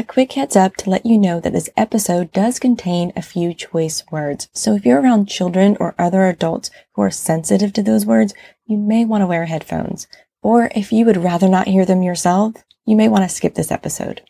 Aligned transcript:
A 0.00 0.02
quick 0.02 0.32
heads 0.32 0.56
up 0.56 0.76
to 0.76 0.88
let 0.88 1.04
you 1.04 1.18
know 1.18 1.40
that 1.40 1.52
this 1.52 1.68
episode 1.76 2.32
does 2.32 2.58
contain 2.58 3.12
a 3.14 3.20
few 3.20 3.52
choice 3.52 4.02
words. 4.10 4.48
So 4.54 4.74
if 4.74 4.86
you're 4.86 5.02
around 5.02 5.28
children 5.28 5.76
or 5.78 5.94
other 5.98 6.24
adults 6.24 6.70
who 6.94 7.02
are 7.02 7.10
sensitive 7.10 7.74
to 7.74 7.82
those 7.82 8.06
words, 8.06 8.32
you 8.64 8.78
may 8.78 9.04
want 9.04 9.20
to 9.20 9.26
wear 9.26 9.44
headphones. 9.44 10.06
Or 10.40 10.70
if 10.74 10.90
you 10.90 11.04
would 11.04 11.18
rather 11.18 11.50
not 11.50 11.68
hear 11.68 11.84
them 11.84 12.00
yourself, 12.00 12.54
you 12.86 12.96
may 12.96 13.08
want 13.08 13.24
to 13.24 13.28
skip 13.28 13.56
this 13.56 13.70
episode. 13.70 14.22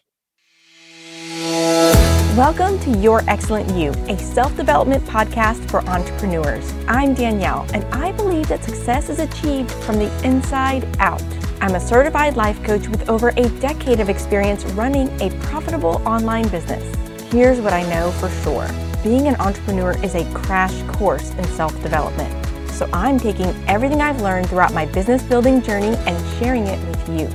Welcome 2.37 2.81
to 2.81 2.99
Your 2.99 3.23
Excellent 3.29 3.71
You, 3.77 3.93
a 4.13 4.19
self 4.19 4.57
development 4.57 5.05
podcast 5.05 5.71
for 5.71 5.89
entrepreneurs. 5.89 6.75
I'm 6.89 7.15
Danielle, 7.15 7.65
and 7.73 7.85
I 7.95 8.11
believe 8.11 8.49
that 8.49 8.65
success 8.65 9.09
is 9.09 9.21
achieved 9.21 9.71
from 9.71 10.01
the 10.01 10.11
inside 10.27 10.85
out. 10.99 11.23
I'm 11.63 11.75
a 11.75 11.81
certified 11.81 12.37
life 12.37 12.63
coach 12.65 12.89
with 12.89 13.11
over 13.11 13.29
a 13.37 13.49
decade 13.61 14.01
of 14.01 14.09
experience 14.09 14.65
running 14.73 15.09
a 15.21 15.29
profitable 15.41 16.01
online 16.09 16.49
business. 16.49 16.97
Here's 17.31 17.61
what 17.61 17.75
I 17.75 17.83
know 17.83 18.11
for 18.13 18.31
sure 18.43 18.67
being 19.03 19.29
an 19.29 19.37
entrepreneur 19.37 19.93
is 20.03 20.15
a 20.15 20.31
crash 20.33 20.83
course 20.85 21.31
in 21.35 21.45
self 21.45 21.73
development. 21.83 22.47
So 22.71 22.89
I'm 22.95 23.19
taking 23.19 23.49
everything 23.69 24.01
I've 24.01 24.23
learned 24.23 24.49
throughout 24.49 24.73
my 24.73 24.87
business 24.87 25.23
building 25.23 25.61
journey 25.61 25.97
and 26.07 26.39
sharing 26.39 26.67
it 26.67 26.81
with 26.89 27.09
you. 27.11 27.29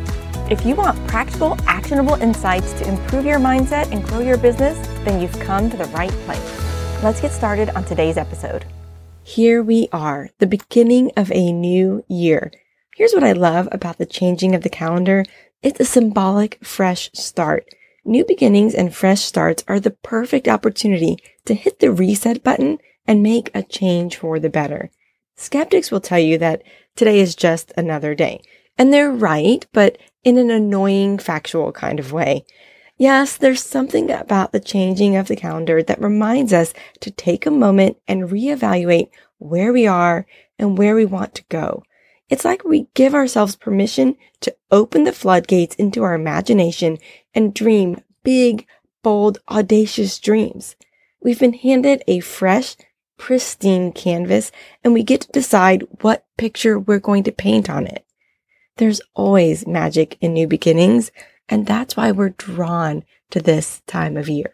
If 0.49 0.65
you 0.65 0.75
want 0.75 1.07
practical, 1.07 1.55
actionable 1.67 2.15
insights 2.15 2.73
to 2.73 2.87
improve 2.87 3.25
your 3.25 3.39
mindset 3.39 3.91
and 3.91 4.03
grow 4.05 4.19
your 4.19 4.37
business, 4.37 4.75
then 5.05 5.21
you've 5.21 5.39
come 5.39 5.69
to 5.69 5.77
the 5.77 5.85
right 5.85 6.11
place. 6.25 7.03
Let's 7.03 7.21
get 7.21 7.31
started 7.31 7.69
on 7.71 7.83
today's 7.85 8.17
episode. 8.17 8.65
Here 9.21 9.61
we 9.61 9.87
are, 9.91 10.29
the 10.39 10.47
beginning 10.47 11.11
of 11.15 11.31
a 11.31 11.51
new 11.51 12.03
year. 12.07 12.51
Here's 12.95 13.11
what 13.11 13.25
I 13.25 13.33
love 13.33 13.67
about 13.73 13.97
the 13.97 14.05
changing 14.05 14.55
of 14.55 14.63
the 14.63 14.69
calendar. 14.69 15.25
It's 15.61 15.81
a 15.81 15.85
symbolic 15.85 16.63
fresh 16.63 17.11
start. 17.13 17.67
New 18.05 18.23
beginnings 18.23 18.73
and 18.73 18.95
fresh 18.95 19.19
starts 19.19 19.65
are 19.67 19.81
the 19.81 19.91
perfect 19.91 20.47
opportunity 20.47 21.17
to 21.43 21.55
hit 21.55 21.79
the 21.79 21.91
reset 21.91 22.41
button 22.41 22.77
and 23.05 23.21
make 23.21 23.51
a 23.53 23.63
change 23.63 24.15
for 24.15 24.39
the 24.39 24.49
better. 24.49 24.91
Skeptics 25.35 25.91
will 25.91 25.99
tell 25.99 26.19
you 26.19 26.37
that 26.37 26.63
today 26.95 27.19
is 27.19 27.35
just 27.35 27.73
another 27.75 28.15
day. 28.15 28.41
And 28.77 28.93
they're 28.93 29.11
right, 29.11 29.65
but 29.73 29.97
in 30.23 30.37
an 30.37 30.49
annoying 30.49 31.17
factual 31.17 31.73
kind 31.73 31.99
of 31.99 32.13
way. 32.13 32.45
Yes, 32.97 33.35
there's 33.35 33.61
something 33.61 34.09
about 34.09 34.53
the 34.53 34.61
changing 34.61 35.17
of 35.17 35.27
the 35.27 35.35
calendar 35.35 35.83
that 35.83 36.01
reminds 36.01 36.53
us 36.53 36.73
to 37.01 37.11
take 37.11 37.45
a 37.45 37.51
moment 37.51 37.97
and 38.07 38.29
reevaluate 38.29 39.09
where 39.37 39.73
we 39.73 39.85
are 39.85 40.25
and 40.57 40.77
where 40.77 40.95
we 40.95 41.03
want 41.03 41.35
to 41.35 41.43
go. 41.49 41.83
It's 42.29 42.45
like 42.45 42.63
we 42.63 42.87
give 42.93 43.13
ourselves 43.13 43.55
permission 43.55 44.15
to 44.41 44.55
open 44.71 45.03
the 45.03 45.11
floodgates 45.11 45.75
into 45.75 46.03
our 46.03 46.15
imagination 46.15 46.97
and 47.33 47.53
dream 47.53 48.01
big, 48.23 48.65
bold, 49.03 49.37
audacious 49.49 50.19
dreams. 50.19 50.75
We've 51.21 51.39
been 51.39 51.53
handed 51.53 52.03
a 52.07 52.19
fresh, 52.21 52.75
pristine 53.17 53.91
canvas 53.91 54.51
and 54.83 54.93
we 54.93 55.03
get 55.03 55.21
to 55.21 55.31
decide 55.31 55.85
what 56.01 56.25
picture 56.37 56.79
we're 56.79 56.99
going 56.99 57.23
to 57.23 57.31
paint 57.31 57.69
on 57.69 57.85
it. 57.85 58.05
There's 58.77 59.01
always 59.13 59.65
magic 59.65 60.17
in 60.19 60.33
new 60.33 60.47
beginnings, 60.47 61.11
and 61.47 61.65
that's 61.65 61.95
why 61.95 62.11
we're 62.11 62.29
drawn 62.29 63.05
to 63.29 63.39
this 63.39 63.81
time 63.87 64.17
of 64.17 64.27
year. 64.27 64.53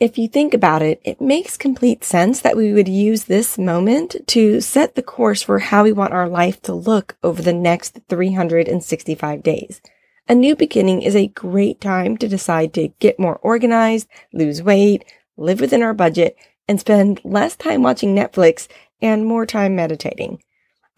If 0.00 0.16
you 0.16 0.28
think 0.28 0.54
about 0.54 0.80
it, 0.80 0.98
it 1.04 1.20
makes 1.20 1.58
complete 1.58 2.04
sense 2.04 2.40
that 2.40 2.56
we 2.56 2.72
would 2.72 2.88
use 2.88 3.24
this 3.24 3.58
moment 3.58 4.16
to 4.28 4.62
set 4.62 4.94
the 4.94 5.02
course 5.02 5.42
for 5.42 5.58
how 5.58 5.82
we 5.84 5.92
want 5.92 6.14
our 6.14 6.26
life 6.26 6.62
to 6.62 6.72
look 6.72 7.18
over 7.22 7.42
the 7.42 7.52
next 7.52 7.98
365 8.08 9.42
days. 9.42 9.82
A 10.26 10.34
new 10.34 10.56
beginning 10.56 11.02
is 11.02 11.14
a 11.14 11.26
great 11.26 11.82
time 11.82 12.16
to 12.16 12.28
decide 12.28 12.72
to 12.74 12.88
get 12.98 13.20
more 13.20 13.36
organized, 13.42 14.08
lose 14.32 14.62
weight, 14.62 15.04
live 15.36 15.60
within 15.60 15.82
our 15.82 15.92
budget, 15.92 16.34
and 16.66 16.80
spend 16.80 17.20
less 17.22 17.54
time 17.54 17.82
watching 17.82 18.14
Netflix 18.16 18.68
and 19.02 19.26
more 19.26 19.44
time 19.44 19.76
meditating. 19.76 20.42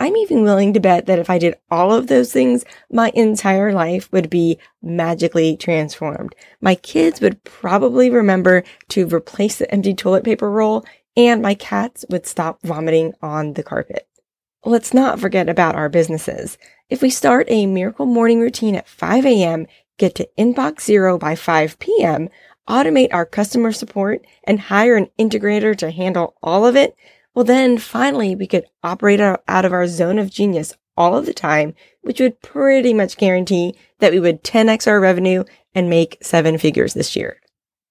I'm 0.03 0.17
even 0.17 0.43
willing 0.43 0.73
to 0.73 0.81
bet 0.81 1.07
that 1.07 1.21
if 1.21 1.31
I 1.31 1.39
did 1.39 1.55
all 1.71 1.93
of 1.93 2.09
those 2.09 2.33
things, 2.33 2.65
my 2.91 3.13
entire 3.15 3.73
life 3.73 4.11
would 4.11 4.29
be 4.29 4.59
magically 4.83 5.57
transformed. 5.57 6.35
My 6.61 6.75
kids 6.75 7.21
would 7.21 7.45
probably 7.45 8.11
remember 8.11 8.65
to 8.89 9.07
replace 9.07 9.59
the 9.59 9.71
empty 9.71 9.95
toilet 9.95 10.25
paper 10.25 10.51
roll 10.51 10.85
and 11.17 11.41
my 11.41 11.55
cats 11.55 12.05
would 12.11 12.27
stop 12.27 12.59
vomiting 12.65 13.13
on 13.23 13.53
the 13.53 13.63
carpet. 13.63 14.09
Let's 14.65 14.93
not 14.93 15.21
forget 15.21 15.49
about 15.49 15.77
our 15.77 15.89
businesses. 15.89 16.59
If 16.91 17.01
we 17.01 17.09
start 17.09 17.47
a 17.49 17.67
miracle 17.67 18.07
morning 18.07 18.41
routine 18.41 18.75
at 18.75 18.89
5 18.89 19.25
a.m., 19.25 19.69
get 19.99 20.17
to 20.17 20.29
inbox 20.37 20.81
zero 20.81 21.17
by 21.17 21.37
5 21.37 21.79
p.m., 21.79 22.29
automate 22.69 23.15
our 23.15 23.25
customer 23.25 23.71
support, 23.71 24.27
and 24.43 24.59
hire 24.59 24.97
an 24.97 25.11
integrator 25.17 25.77
to 25.77 25.93
handle 25.93 26.35
all 26.43 26.67
of 26.67 26.75
it, 26.75 26.97
well, 27.35 27.45
then 27.45 27.79
finally 27.79 28.35
we 28.35 28.47
could 28.47 28.67
operate 28.83 29.21
out 29.21 29.65
of 29.65 29.73
our 29.73 29.87
zone 29.87 30.19
of 30.19 30.31
genius 30.31 30.75
all 30.97 31.17
of 31.17 31.27
the 31.27 31.35
time, 31.35 31.75
which 32.03 32.21
would 32.21 32.43
pretty 32.43 32.93
much 32.93 33.17
guarantee 33.17 33.75
that 33.99 34.13
we 34.13 34.21
would 34.21 34.45
10x 34.45 34.87
our 34.87 35.01
revenue 35.01 35.45
and 35.75 35.89
make 35.89 36.19
seven 36.21 36.59
figures 36.59 36.95
this 36.95 37.17
year. 37.17 37.41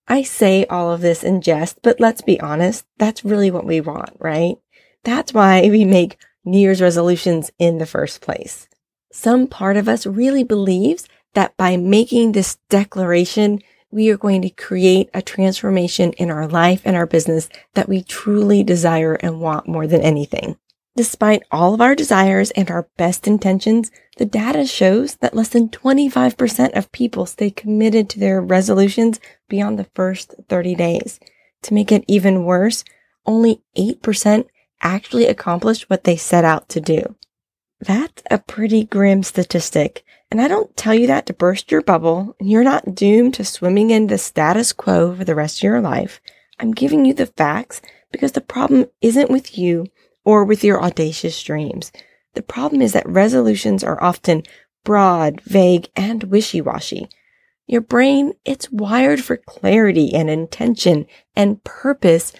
I 0.07 0.23
say 0.23 0.65
all 0.65 0.91
of 0.91 1.01
this 1.01 1.23
in 1.23 1.41
jest, 1.41 1.79
but 1.81 1.99
let's 1.99 2.21
be 2.21 2.39
honest, 2.39 2.85
that's 2.97 3.25
really 3.25 3.49
what 3.49 3.65
we 3.65 3.81
want, 3.81 4.11
right? 4.19 4.57
That's 5.03 5.33
why 5.33 5.61
we 5.69 5.85
make 5.85 6.17
New 6.43 6.59
Year's 6.59 6.81
resolutions 6.81 7.51
in 7.57 7.77
the 7.77 7.85
first 7.85 8.21
place. 8.21 8.67
Some 9.11 9.47
part 9.47 9.77
of 9.77 9.87
us 9.89 10.05
really 10.05 10.43
believes 10.43 11.07
that 11.33 11.55
by 11.57 11.77
making 11.77 12.31
this 12.31 12.57
declaration, 12.69 13.61
we 13.91 14.09
are 14.09 14.17
going 14.17 14.41
to 14.41 14.49
create 14.49 15.09
a 15.13 15.21
transformation 15.21 16.13
in 16.13 16.31
our 16.31 16.47
life 16.47 16.81
and 16.85 16.95
our 16.95 17.05
business 17.05 17.49
that 17.73 17.89
we 17.89 18.03
truly 18.03 18.63
desire 18.63 19.15
and 19.15 19.39
want 19.39 19.67
more 19.67 19.87
than 19.87 20.01
anything. 20.01 20.57
Despite 20.95 21.43
all 21.51 21.73
of 21.73 21.81
our 21.81 21.95
desires 21.95 22.51
and 22.51 22.69
our 22.69 22.87
best 22.97 23.25
intentions, 23.25 23.91
the 24.17 24.25
data 24.25 24.65
shows 24.65 25.15
that 25.15 25.33
less 25.33 25.49
than 25.49 25.69
25% 25.69 26.77
of 26.77 26.91
people 26.91 27.25
stay 27.25 27.49
committed 27.49 28.09
to 28.09 28.19
their 28.19 28.41
resolutions 28.41 29.19
beyond 29.47 29.79
the 29.79 29.89
first 29.95 30.35
30 30.49 30.75
days. 30.75 31.19
To 31.63 31.73
make 31.73 31.91
it 31.91 32.03
even 32.07 32.43
worse, 32.43 32.83
only 33.25 33.61
8% 33.77 34.45
actually 34.81 35.27
accomplish 35.27 35.89
what 35.89 36.03
they 36.03 36.17
set 36.17 36.43
out 36.43 36.67
to 36.69 36.81
do. 36.81 37.15
That's 37.81 38.21
a 38.29 38.37
pretty 38.37 38.85
grim 38.85 39.23
statistic. 39.23 40.03
And 40.29 40.39
I 40.39 40.47
don't 40.47 40.77
tell 40.77 40.93
you 40.93 41.07
that 41.07 41.25
to 41.25 41.33
burst 41.33 41.71
your 41.71 41.81
bubble. 41.81 42.35
You're 42.39 42.63
not 42.63 42.95
doomed 42.95 43.33
to 43.33 43.43
swimming 43.43 43.89
in 43.89 44.07
the 44.07 44.17
status 44.17 44.71
quo 44.71 45.15
for 45.15 45.25
the 45.25 45.35
rest 45.35 45.59
of 45.59 45.63
your 45.63 45.81
life. 45.81 46.21
I'm 46.59 46.71
giving 46.71 47.05
you 47.05 47.13
the 47.13 47.25
facts 47.25 47.81
because 48.11 48.33
the 48.33 48.41
problem 48.41 48.85
isn't 49.01 49.31
with 49.31 49.57
you 49.57 49.87
or 50.23 50.45
with 50.45 50.63
your 50.63 50.81
audacious 50.81 51.41
dreams. 51.41 51.91
The 52.35 52.43
problem 52.43 52.81
is 52.81 52.93
that 52.93 53.09
resolutions 53.09 53.83
are 53.83 54.01
often 54.01 54.43
broad, 54.83 55.41
vague, 55.41 55.89
and 55.95 56.23
wishy-washy. 56.25 57.09
Your 57.67 57.81
brain, 57.81 58.33
it's 58.45 58.71
wired 58.71 59.23
for 59.23 59.37
clarity 59.37 60.13
and 60.13 60.29
intention 60.29 61.07
and 61.35 61.63
purpose 61.63 62.31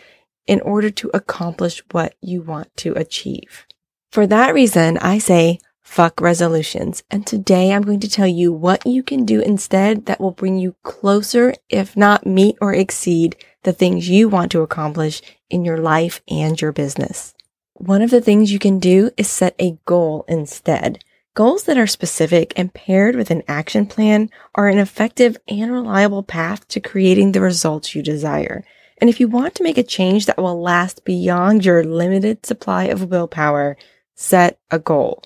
in 0.46 0.62
order 0.62 0.92
to 0.92 1.12
accomplish 1.14 1.84
what 1.92 2.16
you 2.22 2.42
want 2.42 2.76
to 2.78 2.94
achieve. 2.94 3.66
For 4.12 4.28
that 4.28 4.54
reason, 4.54 4.98
I 4.98 5.20
say 5.20 5.60
fuck 5.82 6.20
resolutions. 6.20 7.02
And 7.10 7.26
today 7.26 7.72
I'm 7.72 7.82
going 7.82 8.02
to 8.02 8.10
tell 8.10 8.28
you 8.28 8.52
what 8.52 8.86
you 8.86 9.04
can 9.04 9.24
do 9.24 9.40
instead 9.40 10.06
that 10.08 10.20
will 10.20 10.32
bring 10.32 10.58
you 10.58 10.76
closer, 10.84 11.54
if 11.70 11.96
not 11.96 12.26
meet 12.26 12.58
or 12.60 12.74
exceed 12.74 13.38
the 13.64 13.72
things 13.72 14.10
you 14.10 14.28
want 14.28 14.52
to 14.52 14.64
accomplish 14.64 15.22
in 15.50 15.64
your 15.64 15.78
life 15.78 16.22
and 16.28 16.60
your 16.60 16.74
business. 16.74 17.34
One 17.76 18.02
of 18.02 18.10
the 18.10 18.20
things 18.20 18.52
you 18.52 18.60
can 18.60 18.80
do 18.80 19.12
is 19.16 19.30
set 19.30 19.56
a 19.58 19.78
goal 19.86 20.26
instead. 20.28 21.02
Goals 21.34 21.64
that 21.64 21.78
are 21.78 21.88
specific 21.88 22.52
and 22.58 22.74
paired 22.74 23.16
with 23.16 23.32
an 23.32 23.44
action 23.48 23.86
plan 23.86 24.30
are 24.56 24.68
an 24.68 24.78
effective 24.78 25.38
and 25.48 25.72
reliable 25.72 26.24
path 26.24 26.68
to 26.68 26.82
creating 26.82 27.32
the 27.32 27.40
results 27.40 27.96
you 27.96 28.04
desire. 28.04 28.66
And 28.98 29.10
if 29.10 29.22
you 29.22 29.30
want 29.30 29.56
to 29.56 29.64
make 29.64 29.78
a 29.78 29.84
change 29.84 30.26
that 30.26 30.38
will 30.38 30.62
last 30.62 31.06
beyond 31.06 31.64
your 31.64 31.86
limited 31.86 32.46
supply 32.46 32.86
of 32.86 33.10
willpower, 33.10 33.78
set 34.22 34.60
a 34.70 34.80
goal. 34.80 35.24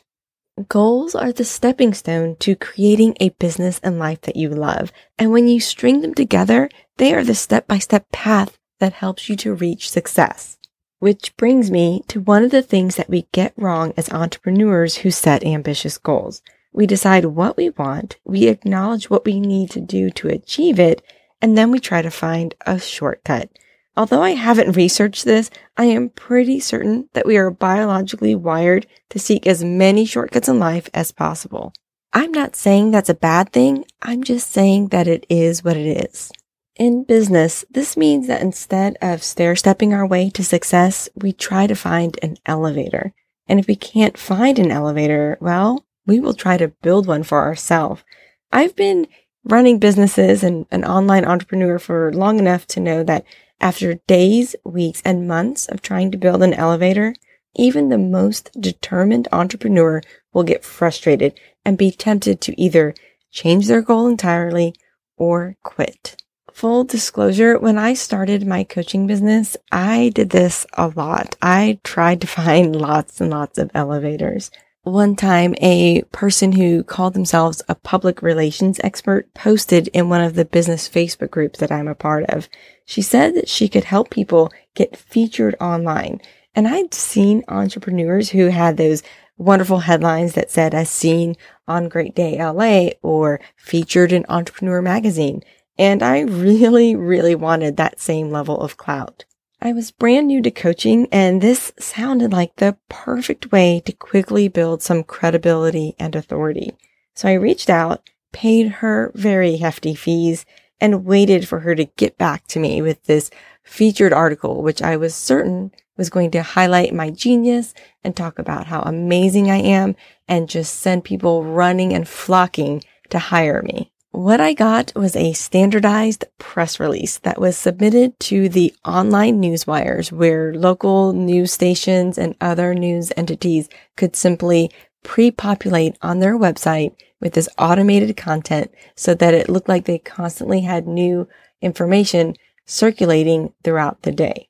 Goals 0.69 1.15
are 1.15 1.33
the 1.33 1.43
stepping 1.43 1.93
stone 1.93 2.37
to 2.37 2.55
creating 2.55 3.17
a 3.19 3.29
business 3.29 3.79
and 3.83 3.99
life 3.99 4.21
that 4.21 4.37
you 4.37 4.49
love. 4.49 4.93
And 5.19 5.31
when 5.31 5.49
you 5.49 5.59
string 5.59 5.99
them 5.99 6.13
together, 6.13 6.69
they 6.95 7.13
are 7.13 7.23
the 7.23 7.35
step 7.35 7.67
by 7.67 7.77
step 7.77 8.09
path 8.11 8.57
that 8.79 8.93
helps 8.93 9.27
you 9.27 9.35
to 9.37 9.53
reach 9.53 9.89
success. 9.89 10.57
Which 10.99 11.35
brings 11.35 11.69
me 11.69 12.03
to 12.07 12.21
one 12.21 12.45
of 12.45 12.51
the 12.51 12.61
things 12.61 12.95
that 12.95 13.09
we 13.09 13.27
get 13.33 13.53
wrong 13.57 13.93
as 13.97 14.09
entrepreneurs 14.11 14.97
who 14.97 15.11
set 15.11 15.43
ambitious 15.43 15.97
goals. 15.97 16.41
We 16.71 16.87
decide 16.87 17.25
what 17.25 17.57
we 17.57 17.71
want, 17.71 18.17
we 18.23 18.47
acknowledge 18.47 19.09
what 19.09 19.25
we 19.25 19.41
need 19.41 19.71
to 19.71 19.81
do 19.81 20.09
to 20.11 20.29
achieve 20.29 20.79
it, 20.79 21.01
and 21.41 21.57
then 21.57 21.69
we 21.69 21.79
try 21.79 22.01
to 22.01 22.09
find 22.09 22.55
a 22.65 22.79
shortcut. 22.79 23.49
Although 23.97 24.21
I 24.21 24.31
haven't 24.31 24.75
researched 24.75 25.23
this, 25.23 25.49
I 25.77 25.85
am 25.85 26.09
pretty 26.09 26.59
certain 26.59 27.09
that 27.13 27.25
we 27.25 27.37
are 27.37 27.49
biologically 27.49 28.35
wired 28.35 28.87
to 29.09 29.19
seek 29.19 29.47
as 29.47 29.63
many 29.63 30.05
shortcuts 30.05 30.49
in 30.49 30.59
life 30.59 30.89
as 30.93 31.11
possible. 31.11 31.73
I'm 32.11 32.31
not 32.31 32.55
saying 32.55 32.91
that's 32.91 33.09
a 33.09 33.13
bad 33.13 33.51
thing. 33.51 33.85
I'm 34.01 34.23
just 34.23 34.51
saying 34.51 34.89
that 34.89 35.07
it 35.07 35.25
is 35.29 35.63
what 35.63 35.77
it 35.77 36.09
is. 36.09 36.31
In 36.75 37.05
business, 37.05 37.63
this 37.69 37.95
means 37.95 38.27
that 38.27 38.41
instead 38.41 38.97
of 39.01 39.23
stair 39.23 39.55
stepping 39.55 39.93
our 39.93 40.05
way 40.05 40.29
to 40.31 40.43
success, 40.43 41.07
we 41.15 41.31
try 41.31 41.67
to 41.67 41.75
find 41.75 42.19
an 42.21 42.35
elevator. 42.45 43.13
And 43.47 43.59
if 43.59 43.67
we 43.67 43.77
can't 43.77 44.17
find 44.17 44.59
an 44.59 44.71
elevator, 44.71 45.37
well, 45.39 45.85
we 46.05 46.19
will 46.19 46.33
try 46.33 46.57
to 46.57 46.73
build 46.81 47.07
one 47.07 47.23
for 47.23 47.39
ourselves. 47.39 48.03
I've 48.51 48.75
been 48.75 49.07
running 49.45 49.79
businesses 49.79 50.43
and 50.43 50.65
an 50.71 50.83
online 50.83 51.23
entrepreneur 51.23 51.79
for 51.79 52.11
long 52.13 52.39
enough 52.39 52.65
to 52.67 52.79
know 52.79 53.03
that 53.03 53.23
after 53.59 53.95
days, 54.07 54.55
weeks, 54.63 55.01
and 55.05 55.27
months 55.27 55.67
of 55.67 55.81
trying 55.81 56.11
to 56.11 56.17
build 56.17 56.43
an 56.43 56.53
elevator, 56.53 57.15
even 57.55 57.89
the 57.89 57.97
most 57.97 58.51
determined 58.59 59.27
entrepreneur 59.31 60.01
will 60.33 60.43
get 60.43 60.65
frustrated 60.65 61.39
and 61.63 61.77
be 61.77 61.91
tempted 61.91 62.41
to 62.41 62.61
either 62.61 62.93
change 63.31 63.67
their 63.67 63.81
goal 63.81 64.07
entirely 64.07 64.75
or 65.17 65.55
quit. 65.63 66.21
Full 66.51 66.85
disclosure, 66.85 67.59
when 67.59 67.77
I 67.77 67.93
started 67.93 68.47
my 68.47 68.63
coaching 68.63 69.07
business, 69.07 69.57
I 69.71 70.11
did 70.15 70.29
this 70.29 70.65
a 70.73 70.87
lot. 70.87 71.35
I 71.41 71.79
tried 71.83 72.21
to 72.21 72.27
find 72.39 72.75
lots 72.75 73.19
and 73.19 73.29
lots 73.29 73.57
of 73.57 73.71
elevators. 73.73 74.51
One 74.85 75.15
time, 75.15 75.55
a 75.61 76.03
person 76.11 76.51
who 76.51 76.83
called 76.83 77.15
themselves 77.15 77.59
a 77.67 77.73
public 77.73 78.21
relations 78.21 78.79
expert 78.83 79.33
posted 79.33 79.87
in 79.87 80.09
one 80.09 80.21
of 80.21 80.35
the 80.35 80.45
business 80.45 80.87
Facebook 80.87 81.31
groups 81.31 81.57
that 81.57 81.71
I'm 81.71 81.87
a 81.87 81.95
part 81.95 82.25
of. 82.25 82.47
She 82.85 83.01
said 83.01 83.33
that 83.33 83.49
she 83.49 83.67
could 83.67 83.85
help 83.85 84.11
people 84.11 84.51
get 84.75 84.95
featured 84.95 85.55
online. 85.59 86.21
And 86.53 86.67
I'd 86.67 86.93
seen 86.93 87.43
entrepreneurs 87.47 88.29
who 88.29 88.49
had 88.49 88.77
those 88.77 89.01
wonderful 89.39 89.79
headlines 89.79 90.33
that 90.33 90.51
said, 90.51 90.75
as 90.75 90.91
seen 90.91 91.35
on 91.67 91.89
Great 91.89 92.13
Day 92.13 92.37
LA 92.37 92.89
or 93.01 93.41
featured 93.55 94.11
in 94.11 94.23
Entrepreneur 94.29 94.83
Magazine. 94.83 95.41
And 95.79 96.03
I 96.03 96.19
really, 96.19 96.95
really 96.95 97.33
wanted 97.33 97.77
that 97.77 97.99
same 97.99 98.29
level 98.29 98.61
of 98.61 98.77
clout. 98.77 99.25
I 99.65 99.73
was 99.73 99.89
brand 99.89 100.27
new 100.27 100.43
to 100.43 100.51
coaching 100.51 101.07
and 101.11 101.41
this 101.41 101.73
sounded 101.79 102.31
like 102.31 102.57
the 102.57 102.77
perfect 102.87 103.51
way 103.51 103.81
to 103.87 103.91
quickly 103.91 104.47
build 104.47 104.83
some 104.83 105.03
credibility 105.03 105.95
and 105.97 106.15
authority. 106.15 106.77
So 107.15 107.29
I 107.29 107.33
reached 107.33 107.67
out, 107.67 108.07
paid 108.31 108.67
her 108.67 109.11
very 109.15 109.57
hefty 109.57 109.95
fees, 109.95 110.45
and 110.79 111.03
waited 111.03 111.47
for 111.47 111.61
her 111.61 111.73
to 111.73 111.85
get 111.85 112.15
back 112.19 112.45
to 112.49 112.59
me 112.59 112.79
with 112.83 113.05
this 113.05 113.31
featured 113.63 114.13
article, 114.13 114.61
which 114.61 114.83
I 114.83 114.97
was 114.97 115.15
certain 115.15 115.71
was 115.97 116.11
going 116.11 116.29
to 116.29 116.43
highlight 116.43 116.93
my 116.93 117.09
genius 117.09 117.73
and 118.03 118.15
talk 118.15 118.37
about 118.37 118.67
how 118.67 118.81
amazing 118.81 119.49
I 119.49 119.57
am 119.57 119.95
and 120.27 120.47
just 120.47 120.75
send 120.75 121.05
people 121.05 121.43
running 121.43 121.91
and 121.91 122.07
flocking 122.07 122.83
to 123.09 123.17
hire 123.17 123.63
me. 123.63 123.91
What 124.15 124.39
I 124.39 124.53
got 124.53 124.93
was 124.95 125.13
a 125.17 125.33
standardized 125.33 126.23
press 126.37 126.79
release 126.79 127.17
that 127.19 127.37
was 127.37 127.57
submitted 127.57 128.17
to 128.21 128.47
the 128.47 128.73
online 128.85 129.41
news 129.41 129.67
wires 129.67 130.09
where 130.09 130.53
local 130.53 131.11
news 131.11 131.51
stations 131.51 132.17
and 132.17 132.33
other 132.39 132.73
news 132.73 133.11
entities 133.17 133.67
could 133.97 134.15
simply 134.15 134.71
pre-populate 135.03 135.97
on 136.01 136.21
their 136.21 136.39
website 136.39 136.95
with 137.19 137.33
this 137.33 137.49
automated 137.57 138.15
content 138.15 138.73
so 138.95 139.13
that 139.15 139.33
it 139.33 139.49
looked 139.49 139.67
like 139.67 139.83
they 139.83 139.99
constantly 139.99 140.61
had 140.61 140.87
new 140.87 141.27
information 141.61 142.35
circulating 142.63 143.51
throughout 143.65 144.03
the 144.03 144.13
day. 144.13 144.47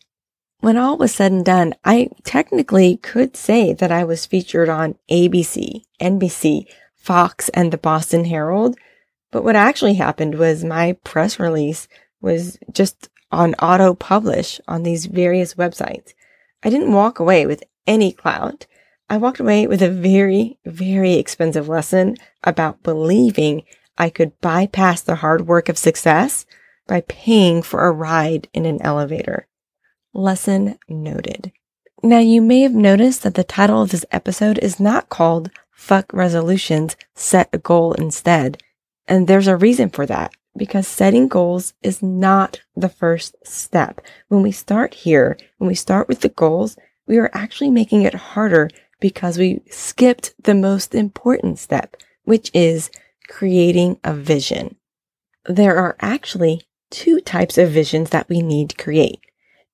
When 0.60 0.78
all 0.78 0.96
was 0.96 1.16
said 1.16 1.32
and 1.32 1.44
done, 1.44 1.74
I 1.84 2.10
technically 2.24 2.98
could 2.98 3.36
say 3.36 3.74
that 3.74 3.92
I 3.92 4.04
was 4.04 4.28
featured 4.28 4.70
on 4.70 4.94
ABC, 5.10 5.86
NBC, 6.00 6.68
Fox, 6.94 7.50
and 7.50 7.74
the 7.74 7.80
Boston 7.80 8.26
Herald, 8.26 8.78
but 9.36 9.44
what 9.44 9.58
actually 9.58 9.96
happened 9.96 10.36
was 10.36 10.64
my 10.64 10.94
press 11.04 11.42
release 11.42 11.90
was 12.22 12.58
just 12.72 13.10
on 13.34 13.54
auto 13.56 13.94
publish 13.94 14.62
on 14.66 14.84
these 14.84 15.08
various 15.08 15.56
websites. 15.56 16.14
I 16.64 16.70
didn't 16.70 16.94
walk 16.94 17.20
away 17.20 17.46
with 17.46 17.62
any 17.86 18.14
clout. 18.14 18.66
I 19.10 19.18
walked 19.18 19.42
away 19.42 19.68
with 19.68 19.82
a 19.82 19.90
very, 19.90 20.58
very 20.66 21.16
expensive 21.16 21.68
lesson 21.68 22.16
about 22.46 22.82
believing 22.82 23.64
I 23.98 24.10
could 24.10 24.40
bypass 24.40 25.02
the 25.02 25.16
hard 25.16 25.48
work 25.48 25.68
of 25.68 25.78
success 25.78 26.46
by 26.88 27.02
paying 27.02 27.62
for 27.62 27.86
a 27.86 27.92
ride 27.92 28.48
in 28.54 28.66
an 28.66 28.82
elevator. 28.82 29.50
Lesson 30.14 30.80
noted. 30.88 31.52
Now 32.02 32.20
you 32.20 32.42
may 32.42 32.62
have 32.62 32.74
noticed 32.74 33.24
that 33.24 33.34
the 33.34 33.44
title 33.44 33.82
of 33.82 33.90
this 33.90 34.06
episode 34.14 34.60
is 34.60 34.80
not 34.80 35.10
called 35.10 35.52
Fuck 35.74 36.14
Resolutions, 36.14 36.96
Set 37.16 37.50
a 37.52 37.58
Goal 37.58 37.92
Instead. 37.96 38.64
And 39.08 39.28
there's 39.28 39.48
a 39.48 39.58
reason 39.58 39.90
for 39.90 40.06
that 40.06 40.34
because 40.58 40.88
setting 40.88 41.28
goals 41.28 41.74
is 41.84 42.02
not 42.02 42.62
the 42.76 42.90
first 42.90 43.36
step. 43.44 44.02
When 44.30 44.42
we 44.42 44.52
start 44.52 44.94
here, 44.94 45.38
when 45.58 45.68
we 45.68 45.76
start 45.76 46.08
with 46.08 46.22
the 46.22 46.30
goals, 46.30 46.78
we 47.08 47.18
are 47.18 47.30
actually 47.34 47.70
making 47.70 48.04
it 48.04 48.14
harder 48.14 48.70
because 49.00 49.38
we 49.38 49.62
skipped 49.70 50.34
the 50.42 50.56
most 50.56 50.96
important 50.96 51.60
step, 51.60 51.98
which 52.24 52.50
is 52.54 52.90
creating 53.28 54.00
a 54.04 54.14
vision. 54.14 54.78
There 55.46 55.78
are 55.78 55.96
actually 56.00 56.64
two 56.90 57.20
types 57.20 57.58
of 57.58 57.70
visions 57.70 58.10
that 58.12 58.30
we 58.30 58.42
need 58.42 58.70
to 58.70 58.84
create. 58.84 59.20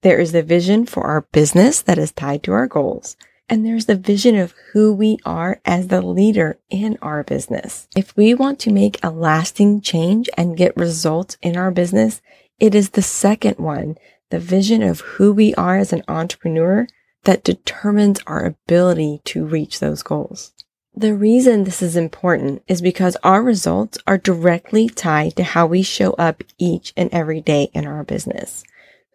There 0.01 0.19
is 0.19 0.31
the 0.31 0.43
vision 0.43 0.85
for 0.85 1.03
our 1.03 1.21
business 1.31 1.81
that 1.83 1.99
is 1.99 2.11
tied 2.11 2.43
to 2.43 2.53
our 2.53 2.67
goals. 2.67 3.15
And 3.51 3.65
there's 3.65 3.85
the 3.85 3.97
vision 3.97 4.37
of 4.37 4.53
who 4.71 4.93
we 4.93 5.17
are 5.25 5.59
as 5.65 5.89
the 5.89 6.01
leader 6.01 6.57
in 6.69 6.97
our 7.01 7.21
business. 7.21 7.89
If 7.97 8.15
we 8.15 8.33
want 8.33 8.59
to 8.59 8.71
make 8.71 8.97
a 9.03 9.09
lasting 9.09 9.81
change 9.81 10.29
and 10.37 10.55
get 10.55 10.77
results 10.77 11.37
in 11.41 11.57
our 11.57 11.69
business, 11.69 12.21
it 12.61 12.73
is 12.73 12.91
the 12.91 13.01
second 13.01 13.57
one, 13.57 13.97
the 14.29 14.39
vision 14.39 14.81
of 14.81 15.01
who 15.01 15.33
we 15.33 15.53
are 15.55 15.75
as 15.75 15.91
an 15.91 16.03
entrepreneur 16.07 16.87
that 17.25 17.43
determines 17.43 18.21
our 18.25 18.45
ability 18.45 19.19
to 19.25 19.45
reach 19.45 19.81
those 19.81 20.01
goals. 20.01 20.53
The 20.95 21.13
reason 21.13 21.65
this 21.65 21.81
is 21.81 21.97
important 21.97 22.63
is 22.69 22.81
because 22.81 23.17
our 23.21 23.43
results 23.43 23.97
are 24.07 24.17
directly 24.17 24.87
tied 24.87 25.35
to 25.35 25.43
how 25.43 25.65
we 25.65 25.81
show 25.81 26.11
up 26.11 26.41
each 26.57 26.93
and 26.95 27.09
every 27.11 27.41
day 27.41 27.69
in 27.73 27.85
our 27.85 28.05
business. 28.05 28.63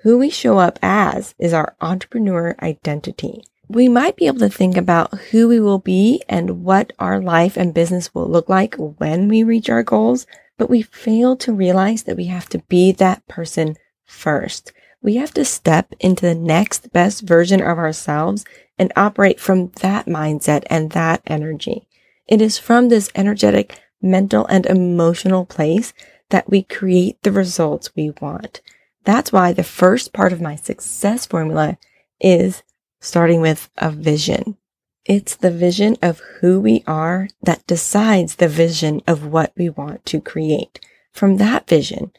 Who 0.02 0.18
we 0.18 0.28
show 0.28 0.58
up 0.58 0.78
as 0.82 1.34
is 1.38 1.54
our 1.54 1.74
entrepreneur 1.80 2.54
identity 2.60 3.42
we 3.68 3.88
might 3.88 4.16
be 4.16 4.26
able 4.26 4.38
to 4.38 4.48
think 4.48 4.76
about 4.76 5.12
who 5.30 5.48
we 5.48 5.60
will 5.60 5.78
be 5.78 6.22
and 6.28 6.64
what 6.64 6.92
our 6.98 7.20
life 7.20 7.56
and 7.56 7.74
business 7.74 8.14
will 8.14 8.28
look 8.28 8.48
like 8.48 8.74
when 8.76 9.28
we 9.28 9.42
reach 9.42 9.68
our 9.68 9.82
goals, 9.82 10.26
but 10.56 10.70
we 10.70 10.82
fail 10.82 11.36
to 11.36 11.52
realize 11.52 12.04
that 12.04 12.16
we 12.16 12.26
have 12.26 12.48
to 12.48 12.58
be 12.68 12.92
that 12.92 13.26
person 13.26 13.76
first. 14.04 14.72
We 15.02 15.17
have 15.17 15.34
to 15.34 15.44
step 15.44 15.94
into 16.00 16.22
the 16.22 16.34
next 16.34 16.93
best 16.93 17.22
version 17.22 17.60
of 17.60 17.79
ourselves 17.79 18.44
and 18.79 18.93
operate 18.96 19.41
from 19.41 19.69
that 19.81 20.06
mindset 20.06 20.64
and 20.70 20.91
that 20.93 21.22
energy. 21.26 21.88
It 22.26 22.41
is 22.41 22.58
from 22.58 22.88
this 22.88 23.10
energetic, 23.14 23.81
mental, 24.00 24.46
and 24.46 24.67
emotional 24.67 25.44
place 25.44 25.93
that 26.31 26.48
we 26.48 26.62
create 26.62 27.22
the 27.22 27.32
results 27.32 27.94
we 27.94 28.10
want. 28.20 28.60
That's 29.05 29.32
why 29.32 29.52
the 29.52 29.62
first 29.64 30.12
part 30.12 30.32
of 30.32 30.41
my 30.41 30.56
success 30.56 31.26
formula 31.26 31.79
is 32.20 32.62
starting 33.00 33.41
with 33.41 33.69
a 33.79 33.91
vision. 33.91 34.56
It's 35.05 35.36
the 35.36 35.50
vision 35.50 35.96
of 36.03 36.20
who 36.41 36.60
we 36.60 36.82
are 36.86 37.29
that 37.43 37.67
decides 37.67 38.36
the 38.36 38.48
vision 38.48 39.03
of 39.06 39.26
what 39.26 39.53
we 39.56 39.69
want 39.69 40.05
to 40.06 40.20
create. 40.20 40.81
From 41.12 41.36
that 41.36 41.69
vision, 41.69 42.12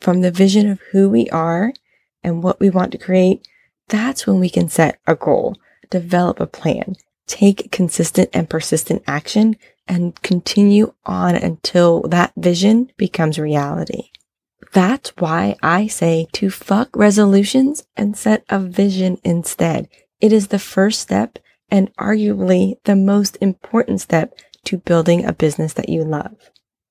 from 0.00 0.22
the 0.22 0.30
vision 0.30 0.68
of 0.68 0.80
who 0.92 1.10
we 1.10 1.28
are 1.30 1.72
and 2.24 2.42
what 2.42 2.58
we 2.58 2.70
want 2.70 2.92
to 2.92 2.98
create, 2.98 3.46
that's 3.88 4.26
when 4.26 4.40
we 4.40 4.48
can 4.48 4.68
set 4.68 4.98
a 5.06 5.14
goal, 5.14 5.56
develop 5.90 6.40
a 6.40 6.46
plan, 6.46 6.96
take 7.26 7.70
consistent 7.70 8.30
and 8.32 8.48
persistent 8.48 9.02
action, 9.06 9.56
and 9.86 10.20
continue 10.22 10.94
on 11.04 11.34
until 11.34 12.02
that 12.02 12.32
vision 12.36 12.90
becomes 12.96 13.38
reality. 13.38 14.10
That's 14.72 15.10
why 15.18 15.56
I 15.62 15.86
say 15.86 16.28
to 16.32 16.48
fuck 16.48 16.96
resolutions 16.96 17.84
and 17.96 18.16
set 18.16 18.44
a 18.48 18.58
vision 18.58 19.18
instead. 19.22 19.88
It 20.22 20.32
is 20.32 20.48
the 20.48 20.60
first 20.60 21.00
step 21.00 21.40
and 21.68 21.94
arguably 21.96 22.76
the 22.84 22.94
most 22.94 23.36
important 23.40 24.00
step 24.00 24.32
to 24.64 24.78
building 24.78 25.24
a 25.24 25.32
business 25.32 25.72
that 25.72 25.88
you 25.88 26.04
love. 26.04 26.36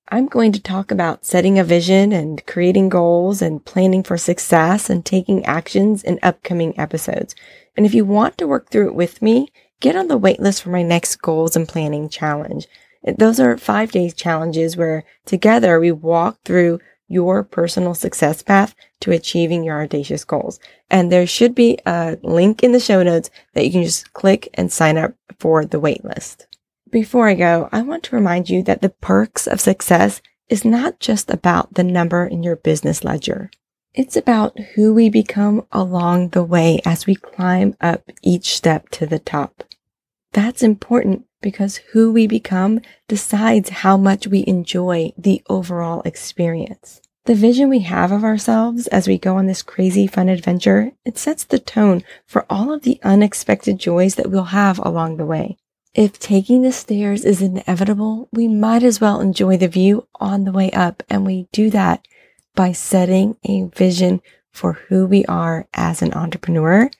I'm 0.08 0.26
going 0.26 0.52
to 0.52 0.60
talk 0.60 0.90
about 0.90 1.24
setting 1.24 1.58
a 1.58 1.64
vision 1.64 2.12
and 2.12 2.44
creating 2.44 2.90
goals 2.90 3.40
and 3.40 3.64
planning 3.64 4.02
for 4.02 4.18
success 4.18 4.90
and 4.90 5.02
taking 5.02 5.46
actions 5.46 6.02
in 6.02 6.18
upcoming 6.22 6.78
episodes. 6.78 7.34
And 7.74 7.86
if 7.86 7.94
you 7.94 8.04
want 8.04 8.36
to 8.36 8.46
work 8.46 8.68
through 8.68 8.88
it 8.88 8.94
with 8.94 9.22
me, 9.22 9.48
get 9.80 9.96
on 9.96 10.08
the 10.08 10.20
waitlist 10.20 10.60
for 10.60 10.68
my 10.68 10.82
next 10.82 11.16
goals 11.22 11.56
and 11.56 11.66
planning 11.66 12.10
challenge. 12.10 12.66
Those 13.16 13.40
are 13.40 13.56
five 13.56 13.92
days 13.92 14.12
challenges 14.12 14.76
where 14.76 15.04
together 15.24 15.80
we 15.80 15.90
walk 15.90 16.38
through 16.44 16.80
your 17.08 17.42
personal 17.42 17.94
success 17.94 18.42
path 18.42 18.74
to 19.00 19.10
achieving 19.10 19.64
your 19.64 19.82
audacious 19.82 20.24
goals. 20.24 20.58
And 20.90 21.10
there 21.10 21.26
should 21.26 21.54
be 21.54 21.78
a 21.84 22.18
link 22.22 22.62
in 22.62 22.72
the 22.72 22.80
show 22.80 23.02
notes 23.02 23.30
that 23.54 23.64
you 23.64 23.72
can 23.72 23.82
just 23.82 24.12
click 24.12 24.48
and 24.54 24.72
sign 24.72 24.96
up 24.96 25.14
for 25.38 25.64
the 25.64 25.80
waitlist. 25.80 26.46
Before 26.90 27.28
I 27.28 27.34
go, 27.34 27.68
I 27.72 27.82
want 27.82 28.02
to 28.04 28.16
remind 28.16 28.50
you 28.50 28.62
that 28.64 28.82
the 28.82 28.90
perks 28.90 29.46
of 29.46 29.60
success 29.60 30.20
is 30.48 30.64
not 30.64 31.00
just 31.00 31.30
about 31.30 31.74
the 31.74 31.84
number 31.84 32.26
in 32.26 32.42
your 32.42 32.56
business 32.56 33.02
ledger. 33.02 33.50
It's 33.94 34.16
about 34.16 34.58
who 34.74 34.94
we 34.94 35.10
become 35.10 35.66
along 35.72 36.30
the 36.30 36.44
way 36.44 36.80
as 36.84 37.06
we 37.06 37.14
climb 37.14 37.76
up 37.80 38.10
each 38.22 38.54
step 38.54 38.88
to 38.90 39.06
the 39.06 39.18
top. 39.18 39.64
That's 40.32 40.62
important 40.62 41.26
because 41.42 41.76
who 41.92 42.12
we 42.12 42.26
become 42.26 42.80
decides 43.08 43.68
how 43.68 43.96
much 43.96 44.26
we 44.26 44.44
enjoy 44.46 45.12
the 45.18 45.42
overall 45.48 46.00
experience. 46.02 47.00
The 47.24 47.34
vision 47.34 47.68
we 47.68 47.80
have 47.80 48.10
of 48.10 48.24
ourselves 48.24 48.86
as 48.88 49.06
we 49.06 49.16
go 49.16 49.36
on 49.36 49.46
this 49.46 49.62
crazy 49.62 50.06
fun 50.06 50.28
adventure, 50.28 50.92
it 51.04 51.18
sets 51.18 51.44
the 51.44 51.58
tone 51.58 52.02
for 52.26 52.46
all 52.50 52.72
of 52.72 52.82
the 52.82 52.98
unexpected 53.04 53.78
joys 53.78 54.16
that 54.16 54.30
we'll 54.30 54.44
have 54.44 54.78
along 54.78 55.18
the 55.18 55.26
way. 55.26 55.56
If 55.94 56.18
taking 56.18 56.62
the 56.62 56.72
stairs 56.72 57.24
is 57.24 57.42
inevitable, 57.42 58.28
we 58.32 58.48
might 58.48 58.82
as 58.82 59.00
well 59.00 59.20
enjoy 59.20 59.58
the 59.58 59.68
view 59.68 60.08
on 60.16 60.44
the 60.44 60.52
way 60.52 60.70
up. 60.70 61.02
And 61.10 61.26
we 61.26 61.48
do 61.52 61.68
that 61.70 62.06
by 62.54 62.72
setting 62.72 63.36
a 63.44 63.64
vision 63.64 64.22
for 64.50 64.72
who 64.88 65.06
we 65.06 65.24
are 65.26 65.68
as 65.74 66.02
an 66.02 66.14
entrepreneur 66.14 66.90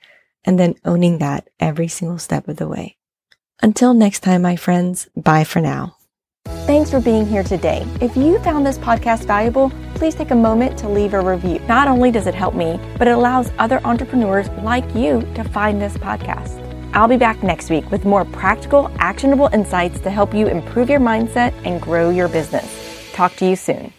and 0.45 0.59
then 0.59 0.75
owning 0.85 1.17
that 1.17 1.49
every 1.59 1.87
single 1.87 2.19
step 2.19 2.47
of 2.47 2.57
the 2.57 2.67
way. 2.67 2.97
Until 3.61 3.93
next 3.93 4.21
time, 4.21 4.41
my 4.41 4.55
friends, 4.55 5.07
bye 5.15 5.43
for 5.43 5.61
now. 5.61 5.95
Thanks 6.65 6.91
for 6.91 6.99
being 6.99 7.25
here 7.25 7.43
today. 7.43 7.85
If 8.01 8.15
you 8.17 8.39
found 8.39 8.65
this 8.65 8.77
podcast 8.77 9.25
valuable, 9.25 9.71
please 9.95 10.15
take 10.15 10.31
a 10.31 10.35
moment 10.35 10.77
to 10.79 10.89
leave 10.89 11.13
a 11.13 11.21
review. 11.21 11.59
Not 11.67 11.87
only 11.87 12.11
does 12.11 12.27
it 12.27 12.35
help 12.35 12.55
me, 12.55 12.79
but 12.97 13.07
it 13.07 13.11
allows 13.11 13.51
other 13.59 13.79
entrepreneurs 13.85 14.49
like 14.63 14.95
you 14.95 15.21
to 15.35 15.43
find 15.43 15.81
this 15.81 15.95
podcast. 15.97 16.59
I'll 16.93 17.07
be 17.07 17.17
back 17.17 17.41
next 17.41 17.69
week 17.69 17.89
with 17.89 18.05
more 18.05 18.23
practical, 18.25 18.91
actionable 18.99 19.49
insights 19.53 19.99
to 20.01 20.09
help 20.09 20.33
you 20.33 20.47
improve 20.47 20.89
your 20.89 20.99
mindset 20.99 21.53
and 21.65 21.81
grow 21.81 22.09
your 22.09 22.27
business. 22.27 23.11
Talk 23.13 23.35
to 23.37 23.45
you 23.45 23.55
soon. 23.55 23.93